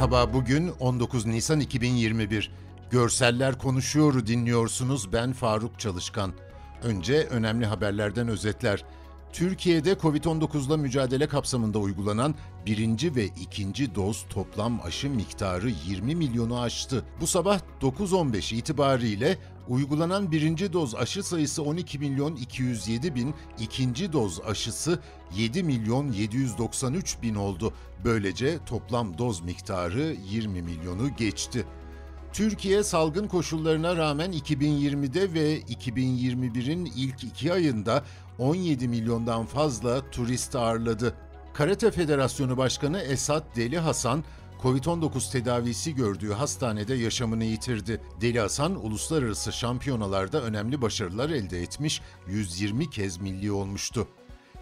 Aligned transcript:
Merhaba, 0.00 0.32
bugün 0.32 0.68
19 0.80 1.26
Nisan 1.26 1.60
2021. 1.60 2.50
Görseller 2.90 3.58
konuşuyor 3.58 4.26
dinliyorsunuz. 4.26 5.12
Ben 5.12 5.32
Faruk 5.32 5.78
Çalışkan. 5.78 6.32
Önce 6.82 7.26
önemli 7.26 7.66
haberlerden 7.66 8.28
özetler. 8.28 8.84
Türkiye'de 9.32 9.92
Covid-19'la 9.92 10.76
mücadele 10.76 11.26
kapsamında 11.26 11.78
uygulanan 11.78 12.34
birinci 12.66 13.16
ve 13.16 13.24
ikinci 13.24 13.94
doz 13.94 14.26
toplam 14.30 14.80
aşı 14.84 15.10
miktarı 15.10 15.70
20 15.88 16.14
milyonu 16.14 16.60
aştı. 16.60 17.04
Bu 17.20 17.26
sabah 17.26 17.60
9.15 17.80 18.54
itibariyle 18.54 19.38
uygulanan 19.68 20.32
birinci 20.32 20.72
doz 20.72 20.94
aşı 20.94 21.22
sayısı 21.22 21.62
12 21.62 21.98
milyon 21.98 22.36
207 22.36 23.14
bin, 23.14 23.34
ikinci 23.60 24.12
doz 24.12 24.40
aşısı 24.40 24.98
7 25.36 25.62
milyon 25.62 26.12
793 26.12 27.22
bin 27.22 27.34
oldu. 27.34 27.72
Böylece 28.04 28.58
toplam 28.66 29.18
doz 29.18 29.40
miktarı 29.40 30.16
20 30.30 30.62
milyonu 30.62 31.16
geçti. 31.16 31.66
Türkiye 32.32 32.82
salgın 32.82 33.28
koşullarına 33.28 33.96
rağmen 33.96 34.32
2020'de 34.32 35.34
ve 35.34 35.60
2021'in 35.60 36.84
ilk 36.96 37.24
iki 37.24 37.52
ayında 37.52 38.04
17 38.38 38.88
milyondan 38.88 39.46
fazla 39.46 40.10
turist 40.10 40.56
ağırladı. 40.56 41.14
Karate 41.54 41.90
Federasyonu 41.90 42.56
Başkanı 42.56 43.00
Esat 43.00 43.56
Deli 43.56 43.78
Hasan, 43.78 44.24
Covid-19 44.62 45.32
tedavisi 45.32 45.94
gördüğü 45.94 46.32
hastanede 46.32 46.94
yaşamını 46.94 47.44
yitirdi. 47.44 48.00
Deli 48.20 48.40
Hasan, 48.40 48.84
uluslararası 48.84 49.52
şampiyonalarda 49.52 50.42
önemli 50.42 50.82
başarılar 50.82 51.30
elde 51.30 51.62
etmiş, 51.62 52.00
120 52.28 52.90
kez 52.90 53.18
milli 53.18 53.52
olmuştu. 53.52 54.08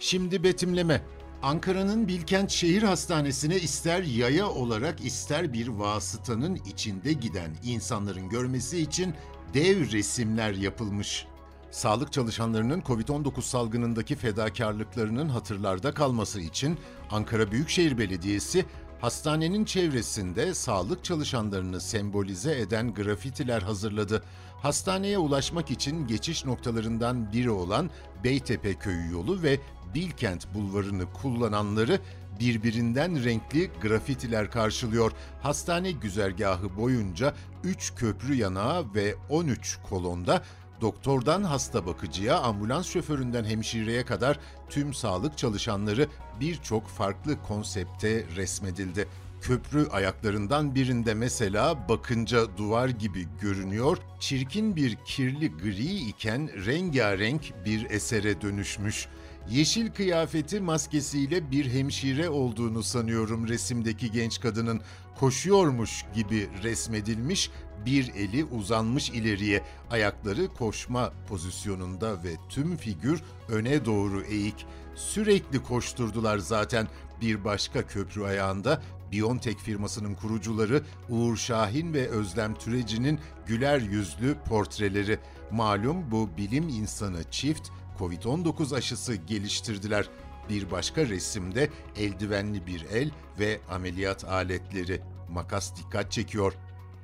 Şimdi 0.00 0.42
betimleme. 0.42 1.02
Ankara'nın 1.42 2.08
Bilkent 2.08 2.50
Şehir 2.50 2.82
Hastanesi'ne 2.82 3.56
ister 3.56 4.02
yaya 4.02 4.48
olarak 4.48 5.04
ister 5.04 5.52
bir 5.52 5.68
vasıtanın 5.68 6.54
içinde 6.54 7.12
giden 7.12 7.50
insanların 7.64 8.28
görmesi 8.28 8.78
için 8.78 9.14
dev 9.54 9.92
resimler 9.92 10.52
yapılmış. 10.52 11.26
Sağlık 11.70 12.12
çalışanlarının 12.12 12.80
Covid-19 12.80 13.42
salgınındaki 13.42 14.16
fedakarlıklarının 14.16 15.28
hatırlarda 15.28 15.94
kalması 15.94 16.40
için 16.40 16.78
Ankara 17.10 17.52
Büyükşehir 17.52 17.98
Belediyesi 17.98 18.64
hastanenin 19.00 19.64
çevresinde 19.64 20.54
sağlık 20.54 21.04
çalışanlarını 21.04 21.80
sembolize 21.80 22.58
eden 22.58 22.94
grafitiler 22.94 23.62
hazırladı. 23.62 24.22
Hastaneye 24.62 25.18
ulaşmak 25.18 25.70
için 25.70 26.06
geçiş 26.06 26.44
noktalarından 26.44 27.32
biri 27.32 27.50
olan 27.50 27.90
Beytepe 28.24 28.74
Köyü 28.74 29.12
yolu 29.12 29.42
ve 29.42 29.60
Bilkent 29.94 30.54
Bulvarı'nı 30.54 31.12
kullananları 31.12 32.00
birbirinden 32.40 33.24
renkli 33.24 33.70
grafitiler 33.82 34.50
karşılıyor. 34.50 35.12
Hastane 35.42 35.90
güzergahı 35.90 36.76
boyunca 36.76 37.34
3 37.64 37.94
köprü 37.94 38.34
yanağı 38.34 38.94
ve 38.94 39.14
13 39.30 39.78
kolonda 39.88 40.42
doktordan 40.80 41.42
hasta 41.42 41.86
bakıcıya, 41.86 42.38
ambulans 42.38 42.86
şoföründen 42.86 43.44
hemşireye 43.44 44.04
kadar 44.04 44.38
tüm 44.70 44.94
sağlık 44.94 45.38
çalışanları 45.38 46.06
birçok 46.40 46.88
farklı 46.88 47.42
konsepte 47.42 48.24
resmedildi. 48.36 49.08
Köprü 49.40 49.86
ayaklarından 49.86 50.74
birinde 50.74 51.14
mesela 51.14 51.88
bakınca 51.88 52.56
duvar 52.56 52.88
gibi 52.88 53.26
görünüyor, 53.40 53.98
çirkin 54.20 54.76
bir 54.76 54.96
kirli 55.04 55.52
gri 55.52 56.08
iken 56.08 56.66
rengarenk 56.66 57.52
bir 57.64 57.90
esere 57.90 58.40
dönüşmüş. 58.40 59.08
Yeşil 59.50 59.90
kıyafeti 59.90 60.60
maskesiyle 60.60 61.50
bir 61.50 61.70
hemşire 61.72 62.28
olduğunu 62.28 62.82
sanıyorum 62.82 63.48
resimdeki 63.48 64.10
genç 64.10 64.40
kadının. 64.40 64.80
Koşuyormuş 65.18 66.04
gibi 66.14 66.48
resmedilmiş, 66.62 67.50
bir 67.86 68.14
eli 68.14 68.44
uzanmış 68.44 69.10
ileriye, 69.10 69.62
ayakları 69.90 70.48
koşma 70.48 71.12
pozisyonunda 71.28 72.24
ve 72.24 72.36
tüm 72.48 72.76
figür 72.76 73.22
öne 73.48 73.84
doğru 73.84 74.22
eğik. 74.22 74.66
Sürekli 74.94 75.62
koşturdular 75.62 76.38
zaten. 76.38 76.88
Bir 77.20 77.44
başka 77.44 77.86
köprü 77.86 78.24
ayağında 78.24 78.82
Biontech 79.12 79.58
firmasının 79.58 80.14
kurucuları 80.14 80.82
Uğur 81.08 81.36
Şahin 81.36 81.94
ve 81.94 82.08
Özlem 82.08 82.54
Türeci'nin 82.54 83.20
güler 83.46 83.80
yüzlü 83.80 84.36
portreleri. 84.48 85.18
Malum 85.50 86.10
bu 86.10 86.28
bilim 86.36 86.68
insanı 86.68 87.24
çift 87.30 87.70
Covid-19 87.98 88.76
aşısı 88.76 89.14
geliştirdiler. 89.14 90.08
Bir 90.48 90.70
başka 90.70 91.06
resimde 91.06 91.70
eldivenli 91.96 92.66
bir 92.66 92.84
el 92.92 93.10
ve 93.38 93.60
ameliyat 93.70 94.24
aletleri. 94.24 95.02
Makas 95.30 95.76
dikkat 95.76 96.12
çekiyor. 96.12 96.52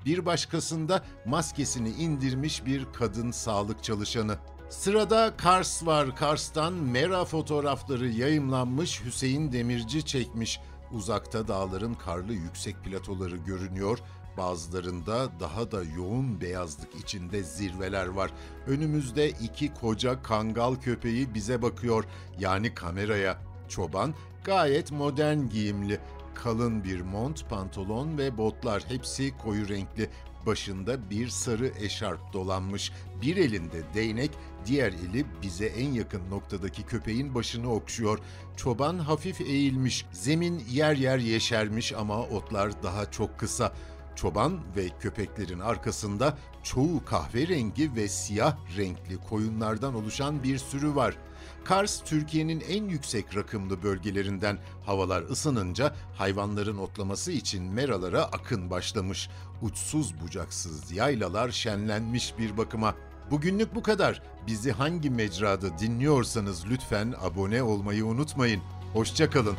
Bir 0.04 0.27
başkasında 0.27 1.04
maskesini 1.27 1.88
indirmiş 1.91 2.66
bir 2.66 2.87
kadın 2.93 3.31
sağlık 3.31 3.84
çalışanı. 3.84 4.38
Sırada 4.69 5.34
Kars 5.37 5.87
var. 5.87 6.16
Kars'tan 6.16 6.72
Mera 6.72 7.25
fotoğrafları 7.25 8.09
yayımlanmış 8.09 9.04
Hüseyin 9.04 9.53
Demirci 9.53 10.06
çekmiş. 10.06 10.60
Uzakta 10.93 11.49
dağların 11.49 11.94
karlı 11.94 12.33
yüksek 12.33 12.84
platoları 12.84 13.37
görünüyor. 13.37 13.99
Bazılarında 14.37 15.41
daha 15.41 15.72
da 15.72 15.83
yoğun 15.97 16.41
beyazlık 16.41 16.95
içinde 16.95 17.43
zirveler 17.43 18.06
var. 18.06 18.31
Önümüzde 18.67 19.31
iki 19.31 19.75
koca 19.75 20.22
kangal 20.22 20.75
köpeği 20.75 21.34
bize 21.34 21.62
bakıyor. 21.62 22.05
Yani 22.39 22.75
kameraya. 22.75 23.39
Çoban 23.69 24.15
gayet 24.45 24.93
modern 24.93 25.49
giyimli. 25.49 26.00
Kalın 26.34 26.84
bir 26.84 27.00
mont, 27.00 27.49
pantolon 27.50 28.19
ve 28.19 28.39
botlar 28.39 28.84
hepsi 28.89 29.39
koyu 29.39 29.69
renkli. 29.69 30.11
Başında 30.47 31.11
bir 31.11 31.28
sarı 31.28 31.72
eşarp 31.81 32.33
dolanmış. 32.33 32.93
Bir 33.22 33.37
elinde 33.37 33.83
değnek, 33.95 34.31
diğer 34.66 34.93
eli 34.93 35.27
bize 35.43 35.66
en 35.66 35.93
yakın 35.93 36.31
noktadaki 36.31 36.83
köpeğin 36.83 37.34
başını 37.34 37.72
okşuyor. 37.72 38.19
Çoban 38.56 38.99
hafif 38.99 39.41
eğilmiş. 39.41 40.06
Zemin 40.12 40.62
yer 40.71 40.97
yer 40.97 41.19
yeşermiş 41.19 41.93
ama 41.93 42.22
otlar 42.22 42.83
daha 42.83 43.11
çok 43.11 43.39
kısa. 43.39 43.72
Çoban 44.16 44.60
ve 44.76 44.88
köpeklerin 45.00 45.60
arkasında 45.60 46.38
çoğu 46.62 47.04
kahverengi 47.04 47.97
ve 47.97 48.08
siyah 48.08 48.56
renkli 48.76 49.16
koyunlardan 49.28 49.94
oluşan 49.94 50.42
bir 50.42 50.58
sürü 50.58 50.94
var. 50.94 51.16
Kars, 51.64 52.00
Türkiye'nin 52.04 52.60
en 52.69 52.84
yüksek 52.84 53.36
rakımlı 53.36 53.82
bölgelerinden 53.82 54.58
havalar 54.86 55.22
ısınınca 55.22 55.94
hayvanların 56.14 56.78
otlaması 56.78 57.32
için 57.32 57.62
meralara 57.62 58.24
akın 58.24 58.70
başlamış. 58.70 59.28
Uçsuz 59.62 60.20
bucaksız 60.20 60.92
yaylalar 60.92 61.50
şenlenmiş 61.50 62.38
bir 62.38 62.56
bakıma. 62.56 62.94
Bugünlük 63.30 63.74
bu 63.74 63.82
kadar. 63.82 64.22
Bizi 64.47 64.72
hangi 64.72 65.10
mecrada 65.10 65.78
dinliyorsanız 65.78 66.66
lütfen 66.70 67.14
abone 67.22 67.62
olmayı 67.62 68.06
unutmayın. 68.06 68.62
Hoşçakalın. 68.92 69.56